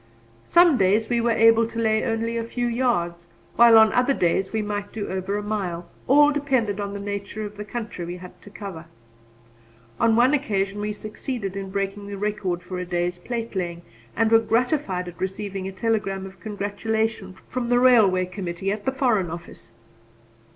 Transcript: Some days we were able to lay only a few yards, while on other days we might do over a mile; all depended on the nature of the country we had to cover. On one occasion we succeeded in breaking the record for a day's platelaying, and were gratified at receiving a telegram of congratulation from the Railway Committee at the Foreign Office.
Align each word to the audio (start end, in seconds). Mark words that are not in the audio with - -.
Some 0.47 0.79
days 0.79 1.09
we 1.09 1.21
were 1.21 1.29
able 1.29 1.67
to 1.67 1.77
lay 1.77 2.03
only 2.03 2.35
a 2.35 2.43
few 2.43 2.65
yards, 2.65 3.27
while 3.55 3.77
on 3.77 3.93
other 3.93 4.15
days 4.15 4.51
we 4.51 4.63
might 4.63 4.91
do 4.91 5.07
over 5.09 5.37
a 5.37 5.43
mile; 5.43 5.91
all 6.07 6.31
depended 6.31 6.79
on 6.79 6.93
the 6.93 6.99
nature 6.99 7.45
of 7.45 7.55
the 7.55 7.63
country 7.63 8.03
we 8.03 8.17
had 8.17 8.41
to 8.41 8.49
cover. 8.49 8.85
On 9.99 10.15
one 10.15 10.33
occasion 10.33 10.81
we 10.81 10.91
succeeded 10.91 11.55
in 11.55 11.69
breaking 11.69 12.07
the 12.07 12.17
record 12.17 12.63
for 12.63 12.79
a 12.79 12.83
day's 12.85 13.19
platelaying, 13.19 13.83
and 14.15 14.31
were 14.31 14.39
gratified 14.39 15.07
at 15.07 15.21
receiving 15.21 15.67
a 15.67 15.71
telegram 15.71 16.25
of 16.25 16.39
congratulation 16.39 17.35
from 17.47 17.67
the 17.67 17.77
Railway 17.77 18.25
Committee 18.25 18.71
at 18.71 18.85
the 18.85 18.91
Foreign 18.91 19.29
Office. 19.29 19.71